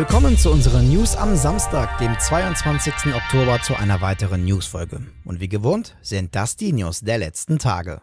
Willkommen 0.00 0.38
zu 0.38 0.50
unseren 0.50 0.88
News 0.88 1.14
am 1.14 1.36
Samstag, 1.36 1.98
dem 1.98 2.18
22. 2.18 3.14
Oktober, 3.14 3.60
zu 3.60 3.76
einer 3.76 4.00
weiteren 4.00 4.46
Newsfolge. 4.46 5.02
Und 5.26 5.40
wie 5.40 5.48
gewohnt 5.50 5.94
sind 6.00 6.34
das 6.34 6.56
die 6.56 6.72
News 6.72 7.00
der 7.00 7.18
letzten 7.18 7.58
Tage. 7.58 8.00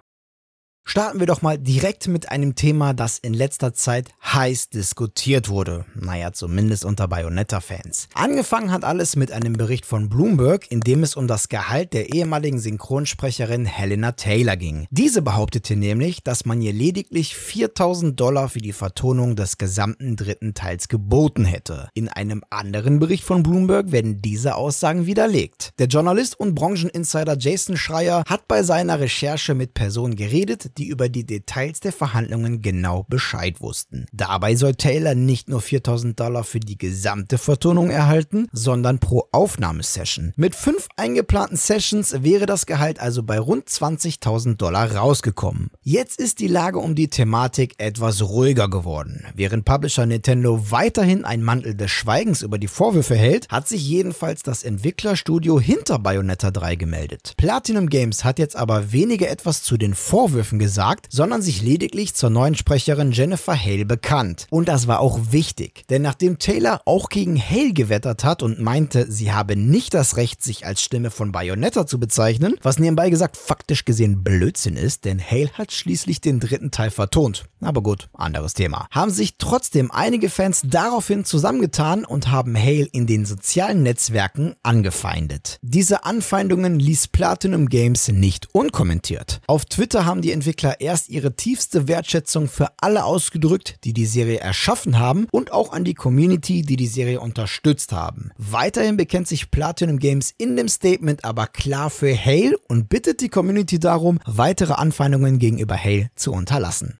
Starten 0.89 1.19
wir 1.19 1.27
doch 1.27 1.41
mal 1.41 1.57
direkt 1.57 2.07
mit 2.07 2.31
einem 2.31 2.55
Thema, 2.55 2.93
das 2.93 3.19
in 3.19 3.33
letzter 3.33 3.73
Zeit 3.73 4.07
heiß 4.23 4.69
diskutiert 4.69 5.49
wurde. 5.49 5.83
Naja, 5.95 6.31
zumindest 6.31 6.85
unter 6.85 7.09
Bayonetta-Fans. 7.09 8.07
Angefangen 8.13 8.71
hat 8.71 8.85
alles 8.85 9.17
mit 9.17 9.33
einem 9.33 9.51
Bericht 9.51 9.85
von 9.85 10.07
Bloomberg, 10.07 10.71
in 10.71 10.79
dem 10.79 11.03
es 11.03 11.17
um 11.17 11.27
das 11.27 11.49
Gehalt 11.49 11.91
der 11.91 12.13
ehemaligen 12.13 12.57
Synchronsprecherin 12.57 13.65
Helena 13.65 14.13
Taylor 14.13 14.55
ging. 14.55 14.87
Diese 14.89 15.21
behauptete 15.21 15.75
nämlich, 15.75 16.23
dass 16.23 16.45
man 16.45 16.61
ihr 16.61 16.71
lediglich 16.71 17.35
4000 17.35 18.17
Dollar 18.17 18.47
für 18.47 18.59
die 18.59 18.71
Vertonung 18.71 19.35
des 19.35 19.57
gesamten 19.57 20.15
dritten 20.15 20.53
Teils 20.53 20.87
geboten 20.87 21.43
hätte. 21.43 21.89
In 21.95 22.07
einem 22.07 22.43
anderen 22.49 22.99
Bericht 22.99 23.25
von 23.25 23.43
Bloomberg 23.43 23.91
werden 23.91 24.21
diese 24.21 24.55
Aussagen 24.55 25.05
widerlegt. 25.05 25.73
Der 25.79 25.87
Journalist 25.87 26.39
und 26.39 26.55
Brancheninsider 26.55 27.35
Jason 27.37 27.75
Schreier 27.75 28.23
hat 28.25 28.47
bei 28.47 28.63
seiner 28.63 29.01
Recherche 29.01 29.53
mit 29.53 29.73
Personen 29.73 30.15
geredet, 30.15 30.76
die 30.77 30.87
über 30.87 31.09
die 31.09 31.25
Details 31.25 31.79
der 31.79 31.91
Verhandlungen 31.91 32.61
genau 32.61 33.05
Bescheid 33.09 33.61
wussten. 33.61 34.05
Dabei 34.13 34.55
soll 34.55 34.75
Taylor 34.75 35.15
nicht 35.15 35.49
nur 35.49 35.61
4000 35.61 36.19
Dollar 36.19 36.43
für 36.43 36.59
die 36.59 36.77
gesamte 36.77 37.37
Vertonung 37.37 37.89
erhalten, 37.89 38.47
sondern 38.51 38.99
pro 38.99 39.27
Aufnahmesession. 39.31 40.33
Mit 40.35 40.55
fünf 40.55 40.87
eingeplanten 40.95 41.57
Sessions 41.57 42.23
wäre 42.23 42.45
das 42.45 42.65
Gehalt 42.65 42.99
also 42.99 43.23
bei 43.23 43.39
rund 43.39 43.67
20.000 43.67 44.57
Dollar 44.57 44.95
rausgekommen. 44.95 45.71
Jetzt 45.81 46.19
ist 46.19 46.39
die 46.39 46.47
Lage 46.47 46.79
um 46.79 46.95
die 46.95 47.09
Thematik 47.09 47.75
etwas 47.77 48.21
ruhiger 48.21 48.69
geworden. 48.69 49.25
Während 49.35 49.65
Publisher 49.65 50.05
Nintendo 50.05 50.71
weiterhin 50.71 51.25
ein 51.25 51.41
Mantel 51.41 51.75
des 51.75 51.91
Schweigens 51.91 52.41
über 52.41 52.57
die 52.57 52.67
Vorwürfe 52.67 53.15
hält, 53.15 53.49
hat 53.49 53.67
sich 53.67 53.87
jedenfalls 53.87 54.43
das 54.43 54.63
Entwicklerstudio 54.63 55.59
hinter 55.59 55.99
Bayonetta 55.99 56.51
3 56.51 56.75
gemeldet. 56.75 57.33
Platinum 57.37 57.89
Games 57.89 58.23
hat 58.23 58.39
jetzt 58.39 58.55
aber 58.55 58.91
weniger 58.91 59.29
etwas 59.29 59.63
zu 59.63 59.77
den 59.77 59.93
Vorwürfen 59.93 60.59
gesagt, 60.59 60.66
gesagt, 60.67 61.07
sondern 61.09 61.41
sich 61.41 61.61
lediglich 61.61 62.13
zur 62.13 62.29
neuen 62.29 62.53
Sprecherin 62.53 63.13
Jennifer 63.13 63.55
Hale 63.57 63.85
bekannt. 63.85 64.47
Und 64.49 64.67
das 64.67 64.85
war 64.85 64.99
auch 64.99 65.31
wichtig, 65.31 65.85
denn 65.89 66.01
nachdem 66.01 66.39
Taylor 66.39 66.81
auch 66.83 67.07
gegen 67.07 67.41
Hale 67.41 67.71
gewettert 67.71 68.25
hat 68.25 68.43
und 68.43 68.59
meinte, 68.59 69.09
sie 69.09 69.31
habe 69.31 69.55
nicht 69.55 69.93
das 69.93 70.17
Recht, 70.17 70.43
sich 70.43 70.65
als 70.65 70.81
Stimme 70.81 71.09
von 71.09 71.31
Bayonetta 71.31 71.87
zu 71.87 72.01
bezeichnen, 72.01 72.55
was 72.63 72.79
nebenbei 72.79 73.09
gesagt 73.09 73.37
faktisch 73.37 73.85
gesehen 73.85 74.25
Blödsinn 74.25 74.75
ist, 74.75 75.05
denn 75.05 75.21
Hale 75.21 75.49
hat 75.53 75.71
schließlich 75.71 76.19
den 76.19 76.41
dritten 76.41 76.69
Teil 76.69 76.91
vertont. 76.91 77.45
Aber 77.61 77.81
gut, 77.81 78.09
anderes 78.11 78.53
Thema. 78.53 78.87
Haben 78.91 79.11
sich 79.11 79.37
trotzdem 79.37 79.89
einige 79.89 80.29
Fans 80.29 80.63
daraufhin 80.65 81.23
zusammengetan 81.23 82.03
und 82.03 82.29
haben 82.29 82.57
Hale 82.57 82.89
in 82.91 83.07
den 83.07 83.25
sozialen 83.25 83.83
Netzwerken 83.83 84.55
angefeindet. 84.63 85.59
Diese 85.61 86.03
Anfeindungen 86.03 86.77
ließ 86.77 87.07
Platinum 87.07 87.69
Games 87.69 88.09
nicht 88.09 88.53
unkommentiert. 88.53 89.39
Auf 89.47 89.63
Twitter 89.63 90.05
haben 90.05 90.21
die 90.21 90.33
Entwickler 90.33 90.46
Entwickler 90.47 90.79
erst 90.79 91.09
ihre 91.09 91.35
tiefste 91.35 91.89
Wertschätzung 91.89 92.47
für 92.47 92.69
alle 92.77 93.03
ausgedrückt, 93.03 93.79
die 93.83 93.91
die 93.91 94.05
Serie 94.05 94.39
erschaffen 94.39 94.97
haben 94.97 95.27
und 95.29 95.51
auch 95.51 95.73
an 95.73 95.83
die 95.83 95.93
Community, 95.93 96.61
die 96.61 96.77
die 96.77 96.87
Serie 96.87 97.19
unterstützt 97.19 97.91
haben. 97.91 98.31
Weiterhin 98.37 98.95
bekennt 98.95 99.27
sich 99.27 99.51
Platinum 99.51 99.99
Games 99.99 100.33
in 100.37 100.55
dem 100.55 100.69
Statement 100.69 101.25
aber 101.25 101.47
klar 101.47 101.89
für 101.89 102.15
Hale 102.17 102.57
und 102.69 102.87
bittet 102.87 103.19
die 103.19 103.27
Community 103.27 103.77
darum, 103.77 104.19
weitere 104.25 104.71
Anfeindungen 104.71 105.37
gegenüber 105.37 105.75
Hale 105.75 106.11
zu 106.15 106.31
unterlassen. 106.31 106.97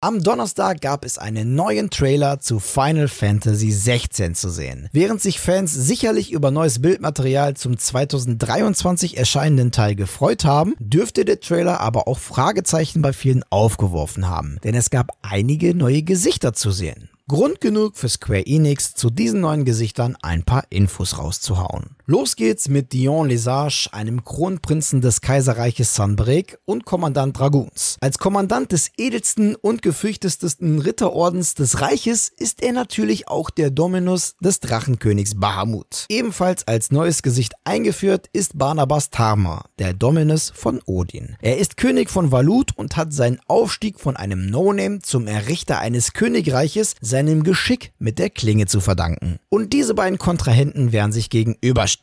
Am 0.00 0.22
Donnerstag 0.22 0.80
gab 0.80 1.04
es 1.04 1.18
einen 1.18 1.56
neuen 1.56 1.90
Trailer 1.90 2.38
zu 2.38 2.60
Final 2.60 3.08
Fantasy 3.08 3.72
16 3.72 4.36
zu 4.36 4.48
sehen. 4.48 4.88
Während 4.92 5.20
sich 5.20 5.40
Fans 5.40 5.74
sicherlich 5.74 6.30
über 6.30 6.52
neues 6.52 6.80
Bildmaterial 6.80 7.56
zum 7.56 7.76
2023 7.76 9.18
erscheinenden 9.18 9.72
Teil 9.72 9.96
gefreut 9.96 10.44
haben, 10.44 10.76
dürfte 10.78 11.24
der 11.24 11.40
Trailer 11.40 11.80
aber 11.80 12.06
auch 12.06 12.20
Fragezeichen 12.20 13.02
bei 13.02 13.12
vielen 13.12 13.42
aufgeworfen 13.50 14.28
haben, 14.28 14.60
denn 14.62 14.76
es 14.76 14.90
gab 14.90 15.10
einige 15.22 15.74
neue 15.74 16.04
Gesichter 16.04 16.52
zu 16.52 16.70
sehen. 16.70 17.10
Grund 17.26 17.60
genug 17.60 17.96
für 17.96 18.08
Square 18.08 18.46
Enix, 18.46 18.94
zu 18.94 19.10
diesen 19.10 19.40
neuen 19.40 19.64
Gesichtern 19.64 20.16
ein 20.22 20.44
paar 20.44 20.62
Infos 20.70 21.18
rauszuhauen. 21.18 21.97
Los 22.10 22.36
geht's 22.36 22.70
mit 22.70 22.94
Dion 22.94 23.28
Lesage, 23.28 23.90
einem 23.92 24.24
Kronprinzen 24.24 25.02
des 25.02 25.20
Kaiserreiches 25.20 25.94
Sanbreak 25.94 26.58
und 26.64 26.86
Kommandant 26.86 27.38
Dragoons. 27.38 27.98
Als 28.00 28.16
Kommandant 28.16 28.72
des 28.72 28.90
edelsten 28.96 29.54
und 29.56 29.82
gefürchtesten 29.82 30.78
Ritterordens 30.78 31.52
des 31.52 31.82
Reiches 31.82 32.30
ist 32.34 32.62
er 32.62 32.72
natürlich 32.72 33.28
auch 33.28 33.50
der 33.50 33.68
Dominus 33.68 34.36
des 34.40 34.60
Drachenkönigs 34.60 35.38
Bahamut. 35.38 36.06
Ebenfalls 36.08 36.66
als 36.66 36.90
neues 36.90 37.20
Gesicht 37.20 37.52
eingeführt 37.64 38.30
ist 38.32 38.56
Barnabas 38.56 39.10
Tarma, 39.10 39.66
der 39.78 39.92
Dominus 39.92 40.50
von 40.54 40.80
Odin. 40.86 41.36
Er 41.42 41.58
ist 41.58 41.76
König 41.76 42.08
von 42.08 42.32
Valut 42.32 42.70
und 42.74 42.96
hat 42.96 43.12
seinen 43.12 43.38
Aufstieg 43.48 44.00
von 44.00 44.16
einem 44.16 44.46
No-Name 44.46 45.00
zum 45.00 45.26
Errichter 45.26 45.80
eines 45.80 46.14
Königreiches 46.14 46.94
seinem 47.02 47.42
Geschick 47.42 47.92
mit 47.98 48.18
der 48.18 48.30
Klinge 48.30 48.64
zu 48.64 48.80
verdanken. 48.80 49.38
Und 49.50 49.74
diese 49.74 49.92
beiden 49.92 50.16
Kontrahenten 50.16 50.92
werden 50.92 51.12
sich 51.12 51.28
gegenüberstehen. 51.28 51.97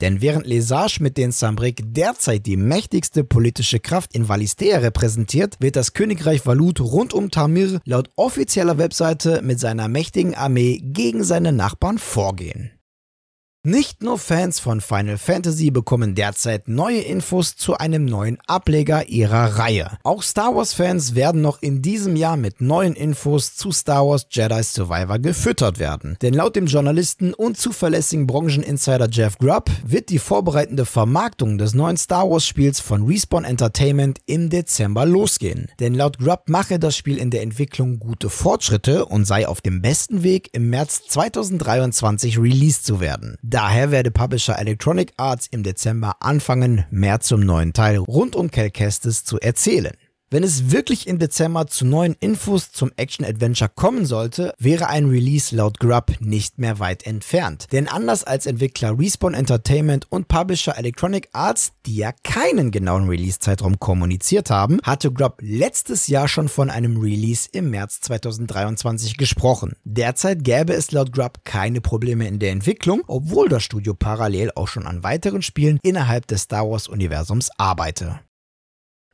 Denn 0.00 0.20
während 0.20 0.46
Lesage 0.46 0.98
mit 1.00 1.16
den 1.16 1.32
Sambrick 1.32 1.82
derzeit 1.84 2.46
die 2.46 2.56
mächtigste 2.56 3.24
politische 3.24 3.80
Kraft 3.80 4.14
in 4.14 4.28
Valistea 4.28 4.78
repräsentiert, 4.78 5.56
wird 5.60 5.76
das 5.76 5.92
Königreich 5.92 6.44
Valut 6.46 6.80
rund 6.80 7.12
um 7.12 7.30
Tamir 7.30 7.80
laut 7.84 8.10
offizieller 8.16 8.78
Webseite 8.78 9.42
mit 9.42 9.60
seiner 9.60 9.88
mächtigen 9.88 10.34
Armee 10.34 10.80
gegen 10.82 11.24
seine 11.24 11.52
Nachbarn 11.52 11.98
vorgehen. 11.98 12.70
Nicht 13.62 14.02
nur 14.02 14.16
Fans 14.16 14.58
von 14.58 14.80
Final 14.80 15.18
Fantasy 15.18 15.70
bekommen 15.70 16.14
derzeit 16.14 16.66
neue 16.66 17.02
Infos 17.02 17.56
zu 17.56 17.76
einem 17.76 18.06
neuen 18.06 18.38
Ableger 18.46 19.10
ihrer 19.10 19.58
Reihe. 19.58 19.98
Auch 20.02 20.22
Star 20.22 20.56
Wars 20.56 20.72
Fans 20.72 21.14
werden 21.14 21.42
noch 21.42 21.60
in 21.60 21.82
diesem 21.82 22.16
Jahr 22.16 22.38
mit 22.38 22.62
neuen 22.62 22.94
Infos 22.94 23.56
zu 23.56 23.70
Star 23.70 24.06
Wars 24.06 24.26
Jedi 24.30 24.62
Survivor 24.62 25.18
gefüttert 25.18 25.78
werden. 25.78 26.16
Denn 26.22 26.32
laut 26.32 26.56
dem 26.56 26.68
Journalisten 26.68 27.34
und 27.34 27.58
zuverlässigen 27.58 28.26
Brancheninsider 28.26 29.10
Jeff 29.10 29.36
Grubb 29.36 29.70
wird 29.84 30.08
die 30.08 30.20
vorbereitende 30.20 30.86
Vermarktung 30.86 31.58
des 31.58 31.74
neuen 31.74 31.98
Star 31.98 32.30
Wars 32.30 32.46
Spiels 32.46 32.80
von 32.80 33.04
Respawn 33.06 33.44
Entertainment 33.44 34.20
im 34.24 34.48
Dezember 34.48 35.04
losgehen. 35.04 35.68
Denn 35.80 35.92
laut 35.92 36.18
Grubb 36.18 36.44
mache 36.48 36.78
das 36.78 36.96
Spiel 36.96 37.18
in 37.18 37.28
der 37.28 37.42
Entwicklung 37.42 37.98
gute 37.98 38.30
Fortschritte 38.30 39.04
und 39.04 39.26
sei 39.26 39.46
auf 39.46 39.60
dem 39.60 39.82
besten 39.82 40.22
Weg 40.22 40.48
im 40.54 40.70
März 40.70 41.02
2023 41.08 42.38
released 42.38 42.86
zu 42.86 43.00
werden. 43.00 43.36
Daher 43.50 43.90
werde 43.90 44.12
Publisher 44.12 44.60
Electronic 44.60 45.12
Arts 45.16 45.48
im 45.50 45.64
Dezember 45.64 46.14
anfangen, 46.20 46.84
mehr 46.92 47.18
zum 47.18 47.40
neuen 47.40 47.72
Teil 47.72 47.96
rund 47.96 48.36
um 48.36 48.48
Cal 48.48 48.70
zu 49.24 49.40
erzählen. 49.40 49.96
Wenn 50.32 50.44
es 50.44 50.70
wirklich 50.70 51.08
im 51.08 51.18
Dezember 51.18 51.66
zu 51.66 51.84
neuen 51.84 52.14
Infos 52.20 52.70
zum 52.70 52.92
Action-Adventure 52.94 53.68
kommen 53.74 54.06
sollte, 54.06 54.54
wäre 54.60 54.86
ein 54.86 55.06
Release 55.06 55.56
laut 55.56 55.80
Grubb 55.80 56.12
nicht 56.20 56.56
mehr 56.56 56.78
weit 56.78 57.04
entfernt. 57.04 57.66
Denn 57.72 57.88
anders 57.88 58.22
als 58.22 58.46
Entwickler 58.46 58.96
Respawn 58.96 59.34
Entertainment 59.34 60.06
und 60.08 60.28
Publisher 60.28 60.78
Electronic 60.78 61.30
Arts, 61.32 61.72
die 61.84 61.96
ja 61.96 62.12
keinen 62.22 62.70
genauen 62.70 63.08
Release-Zeitraum 63.08 63.80
kommuniziert 63.80 64.50
haben, 64.50 64.78
hatte 64.84 65.10
Grubb 65.10 65.38
letztes 65.40 66.06
Jahr 66.06 66.28
schon 66.28 66.48
von 66.48 66.70
einem 66.70 66.96
Release 66.98 67.48
im 67.50 67.70
März 67.70 68.00
2023 68.02 69.16
gesprochen. 69.16 69.72
Derzeit 69.82 70.44
gäbe 70.44 70.74
es 70.74 70.92
laut 70.92 71.12
Grubb 71.12 71.40
keine 71.42 71.80
Probleme 71.80 72.28
in 72.28 72.38
der 72.38 72.52
Entwicklung, 72.52 73.02
obwohl 73.08 73.48
das 73.48 73.64
Studio 73.64 73.94
parallel 73.94 74.52
auch 74.54 74.68
schon 74.68 74.86
an 74.86 75.02
weiteren 75.02 75.42
Spielen 75.42 75.80
innerhalb 75.82 76.28
des 76.28 76.42
Star 76.42 76.70
Wars-Universums 76.70 77.50
arbeite. 77.58 78.20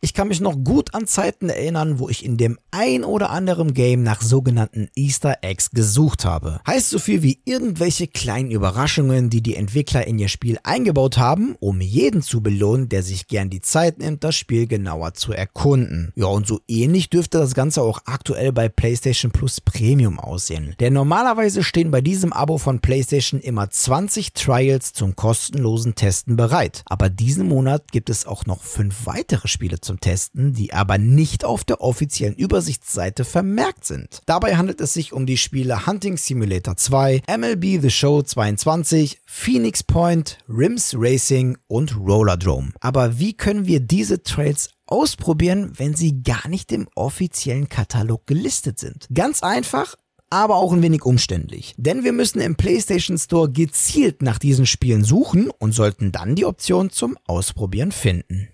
Ich 0.03 0.12
kann 0.12 0.29
mich 0.29 0.43
noch 0.43 0.62
gut 0.62 0.94
an 0.94 1.06
Zeiten 1.06 1.49
erinnern, 1.49 1.99
wo 1.99 2.11
ich 2.11 2.23
in 2.23 2.37
dem 2.37 2.59
ein 2.70 3.03
oder 3.03 3.31
anderen 3.31 3.73
Game 3.73 4.03
nach 4.03 4.20
sogenannten 4.20 4.88
Easter 4.94 5.38
Eggs 5.41 5.70
gesucht 5.70 6.26
habe. 6.26 6.61
Heißt 6.67 6.91
so 6.91 6.99
viel 6.99 7.23
wie 7.23 7.41
irgendwelche 7.47 8.06
kleinen 8.06 8.50
Überraschungen, 8.50 9.31
die 9.31 9.41
die 9.41 9.56
Entwickler 9.56 10.06
in 10.06 10.19
ihr 10.19 10.29
Spiel 10.29 10.59
eingebaut 10.65 11.17
haben, 11.17 11.56
um 11.61 11.81
jeden 11.81 12.20
zu 12.20 12.43
belohnen, 12.43 12.91
der 12.91 13.03
sich 13.03 13.26
gern 13.26 13.49
die 13.49 13.62
Zeit 13.62 13.99
nimmt, 13.99 14.23
das 14.23 14.37
Spiel 14.37 14.67
genauer 14.67 15.15
zu 15.15 15.32
erkunden. 15.32 16.12
Ja, 16.15 16.26
und 16.26 16.47
so 16.47 16.61
ähnlich 16.69 17.09
dürfte 17.09 17.38
das 17.38 17.55
Ganze 17.55 17.81
auch 17.81 18.00
aktuell 18.05 18.53
bei 18.53 18.69
PlayStation 18.69 19.32
Plus 19.32 19.62
Premium 19.62 20.20
aussehen. 20.20 20.75
Denn 20.79 20.93
normalerweise 20.93 21.65
stehen 21.65 21.91
bei 21.91 22.03
diesem 22.03 22.35
Abo 22.35 22.59
von 22.59 22.81
PlayStation 22.81 23.41
immer 23.41 23.70
20 23.70 24.35
Trials 24.35 24.93
zum 24.93 25.17
kostenlosen 25.17 25.94
Testen 25.94 26.37
bereit. 26.37 26.82
Aber 26.85 27.09
diesen 27.09 27.49
Monat 27.49 27.91
gibt 27.93 28.11
es 28.11 28.26
auch 28.26 28.44
noch 28.44 28.62
fünf 28.62 29.06
weitere 29.06 29.49
Spiele 29.49 29.81
zum 29.87 30.00
Testen, 30.00 30.53
die 30.53 30.75
aber 30.75 30.99
nicht 30.99 31.44
auf 31.44 31.65
der 31.65 31.81
offiziellen 31.81 32.35
Übersichtsseite 32.37 33.25
vermerkt 33.25 33.85
sind. 33.85 34.21
Dabei 34.27 34.56
handelt 34.56 34.81
es 34.81 34.93
sich 34.93 35.12
um 35.12 35.25
die 35.25 35.38
Spiele 35.38 35.87
Hunting 35.87 36.19
Simulator 36.19 36.77
2, 36.77 37.23
MLB 37.38 37.81
The 37.81 37.91
Show 37.91 38.23
22, 38.23 39.21
Phoenix 39.25 39.83
Point, 39.83 40.38
Rims 40.49 40.94
Racing 40.99 41.56
und 41.69 41.97
Rollerdrome. 41.97 42.73
Aber 42.81 43.19
wie 43.19 43.33
können 43.33 43.67
wir 43.67 43.81
diese 43.81 44.23
Trails 44.23 44.71
ausprobieren, 44.87 45.73
wenn 45.77 45.94
sie 45.94 46.23
gar 46.23 46.49
nicht 46.49 46.73
im 46.73 46.89
offiziellen 46.94 47.69
Katalog 47.69 48.27
gelistet 48.27 48.79
sind? 48.79 49.06
Ganz 49.12 49.43
einfach, 49.43 49.97
aber 50.31 50.56
auch 50.56 50.73
ein 50.73 50.82
wenig 50.82 51.05
umständlich. 51.05 51.75
Denn 51.77 52.05
wir 52.05 52.12
müssen 52.12 52.41
im 52.41 52.56
PlayStation 52.56 53.19
Store 53.19 53.50
gezielt 53.50 54.23
nach 54.23 54.39
diesen 54.39 54.67
Spielen 54.67 55.05
suchen 55.05 55.50
und 55.59 55.73
sollten 55.73 56.12
dann 56.12 56.35
die 56.35 56.44
Option 56.44 56.91
zum 56.91 57.17
Ausprobieren 57.27 57.93
finden. 57.93 58.49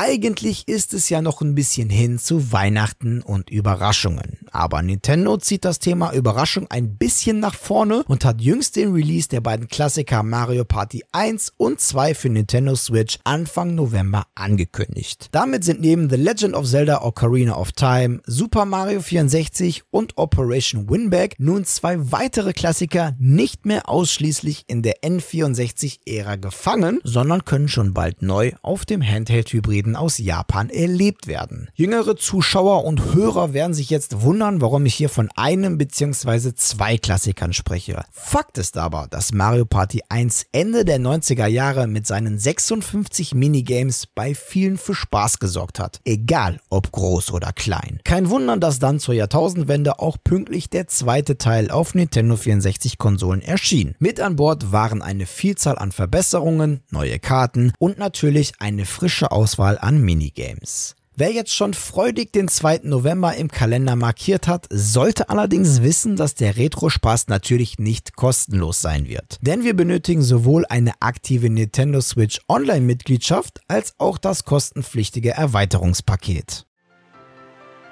Eigentlich 0.00 0.68
ist 0.68 0.94
es 0.94 1.08
ja 1.08 1.20
noch 1.20 1.40
ein 1.40 1.56
bisschen 1.56 1.90
hin 1.90 2.20
zu 2.20 2.52
Weihnachten 2.52 3.20
und 3.20 3.50
Überraschungen. 3.50 4.38
Aber 4.52 4.80
Nintendo 4.80 5.38
zieht 5.38 5.64
das 5.64 5.80
Thema 5.80 6.12
Überraschung 6.12 6.68
ein 6.70 6.96
bisschen 6.96 7.40
nach 7.40 7.56
vorne 7.56 8.04
und 8.06 8.24
hat 8.24 8.40
jüngst 8.40 8.76
den 8.76 8.92
Release 8.92 9.28
der 9.28 9.40
beiden 9.40 9.66
Klassiker 9.66 10.22
Mario 10.22 10.64
Party 10.64 11.02
1 11.10 11.52
und 11.56 11.80
2 11.80 12.14
für 12.14 12.28
Nintendo 12.28 12.76
Switch 12.76 13.18
Anfang 13.24 13.74
November 13.74 14.28
angekündigt. 14.36 15.30
Damit 15.32 15.64
sind 15.64 15.80
neben 15.80 16.08
The 16.08 16.14
Legend 16.14 16.54
of 16.54 16.68
Zelda 16.68 17.02
Ocarina 17.02 17.56
of 17.56 17.72
Time, 17.72 18.20
Super 18.24 18.66
Mario 18.66 19.00
64 19.00 19.82
und 19.90 20.16
Operation 20.16 20.88
Winback 20.88 21.34
nun 21.38 21.64
zwei 21.64 22.12
weitere 22.12 22.52
Klassiker 22.52 23.16
nicht 23.18 23.66
mehr 23.66 23.88
ausschließlich 23.88 24.62
in 24.68 24.82
der 24.82 25.02
N64-Ära 25.02 26.36
gefangen, 26.36 27.00
sondern 27.02 27.44
können 27.44 27.66
schon 27.66 27.94
bald 27.94 28.22
neu 28.22 28.52
auf 28.62 28.86
dem 28.86 29.02
Handheld-Hybriden 29.02 29.87
Helden 29.88 29.96
aus 29.96 30.18
Japan 30.18 30.68
erlebt 30.70 31.26
werden. 31.26 31.68
Jüngere 31.74 32.16
Zuschauer 32.16 32.84
und 32.84 33.14
Hörer 33.14 33.54
werden 33.54 33.72
sich 33.72 33.88
jetzt 33.90 34.20
wundern, 34.20 34.60
warum 34.60 34.84
ich 34.84 34.94
hier 34.94 35.08
von 35.08 35.30
einem 35.34 35.78
bzw. 35.78 36.54
zwei 36.54 36.98
Klassikern 36.98 37.52
spreche. 37.52 38.02
Fakt 38.12 38.58
ist 38.58 38.76
aber, 38.76 39.06
dass 39.08 39.32
Mario 39.32 39.64
Party 39.64 40.02
1 40.08 40.46
Ende 40.52 40.84
der 40.84 40.98
90er 40.98 41.46
Jahre 41.46 41.86
mit 41.86 42.06
seinen 42.06 42.38
56 42.38 43.34
Minigames 43.34 44.06
bei 44.06 44.34
vielen 44.34 44.76
für 44.76 44.94
Spaß 44.94 45.38
gesorgt 45.38 45.78
hat. 45.78 46.00
Egal 46.04 46.60
ob 46.68 46.92
groß 46.92 47.32
oder 47.32 47.52
klein. 47.52 48.00
Kein 48.04 48.28
Wunder, 48.28 48.56
dass 48.58 48.78
dann 48.78 48.98
zur 48.98 49.14
Jahrtausendwende 49.14 50.00
auch 50.00 50.16
pünktlich 50.22 50.68
der 50.68 50.88
zweite 50.88 51.38
Teil 51.38 51.70
auf 51.70 51.94
Nintendo 51.94 52.36
64 52.36 52.98
Konsolen 52.98 53.40
erschien. 53.40 53.94
Mit 53.98 54.20
an 54.20 54.36
Bord 54.36 54.70
waren 54.72 55.00
eine 55.00 55.26
Vielzahl 55.26 55.78
an 55.78 55.92
Verbesserungen, 55.92 56.80
neue 56.90 57.18
Karten 57.18 57.72
und 57.78 57.98
natürlich 57.98 58.52
eine 58.58 58.84
frische 58.84 59.30
Auswahl 59.30 59.67
an 59.76 60.00
Minigames. 60.00 60.96
Wer 61.20 61.32
jetzt 61.32 61.52
schon 61.52 61.74
freudig 61.74 62.32
den 62.32 62.46
2. 62.46 62.82
November 62.84 63.34
im 63.34 63.48
Kalender 63.48 63.96
markiert 63.96 64.46
hat, 64.46 64.68
sollte 64.70 65.30
allerdings 65.30 65.82
wissen, 65.82 66.14
dass 66.14 66.36
der 66.36 66.56
Retro-Spaß 66.56 67.26
natürlich 67.26 67.80
nicht 67.80 68.14
kostenlos 68.14 68.80
sein 68.80 69.08
wird. 69.08 69.40
Denn 69.42 69.64
wir 69.64 69.74
benötigen 69.74 70.22
sowohl 70.22 70.64
eine 70.68 70.92
aktive 71.00 71.50
Nintendo 71.50 72.00
Switch 72.00 72.40
Online-Mitgliedschaft 72.48 73.62
als 73.66 73.94
auch 73.98 74.16
das 74.16 74.44
kostenpflichtige 74.44 75.30
Erweiterungspaket. 75.30 76.67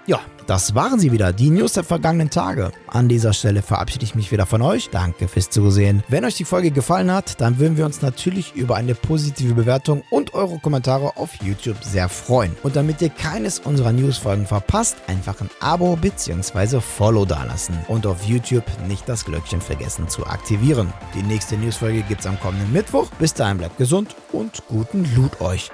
Ja, 0.08 0.20
das 0.46 0.76
waren 0.76 1.00
sie 1.00 1.10
wieder, 1.10 1.32
die 1.32 1.50
News 1.50 1.72
der 1.72 1.82
vergangenen 1.82 2.30
Tage. 2.30 2.70
An 2.86 3.08
dieser 3.08 3.32
Stelle 3.32 3.60
verabschiede 3.60 4.04
ich 4.04 4.14
mich 4.14 4.30
wieder 4.30 4.46
von 4.46 4.62
euch. 4.62 4.88
Danke 4.90 5.26
fürs 5.26 5.50
Zusehen. 5.50 6.04
Wenn 6.06 6.24
euch 6.24 6.36
die 6.36 6.44
Folge 6.44 6.70
gefallen 6.70 7.10
hat, 7.10 7.40
dann 7.40 7.58
würden 7.58 7.76
wir 7.76 7.84
uns 7.84 8.02
natürlich 8.02 8.54
über 8.54 8.76
eine 8.76 8.94
positive 8.94 9.54
Bewertung 9.54 10.04
und 10.10 10.34
eure 10.34 10.60
Kommentare 10.60 11.16
auf 11.16 11.34
YouTube 11.42 11.82
sehr 11.82 12.08
freuen. 12.08 12.54
Und 12.62 12.76
damit 12.76 13.02
ihr 13.02 13.10
keines 13.10 13.58
unserer 13.58 13.90
Newsfolgen 13.90 14.46
verpasst, 14.46 14.96
einfach 15.08 15.40
ein 15.40 15.50
Abo 15.58 15.96
bzw. 15.96 16.80
Follow 16.80 17.24
dalassen. 17.24 17.76
Und 17.88 18.06
auf 18.06 18.22
YouTube 18.22 18.66
nicht 18.86 19.08
das 19.08 19.24
Glöckchen 19.24 19.60
vergessen 19.60 20.08
zu 20.08 20.24
aktivieren. 20.24 20.92
Die 21.16 21.24
nächste 21.24 21.56
Newsfolge 21.56 22.02
gibt 22.02 22.20
es 22.20 22.26
am 22.28 22.38
kommenden 22.38 22.72
Mittwoch. 22.72 23.10
Bis 23.18 23.34
dahin 23.34 23.58
bleibt 23.58 23.78
gesund 23.78 24.14
und 24.30 24.62
guten 24.68 25.04
Loot 25.16 25.40
euch. 25.40 25.72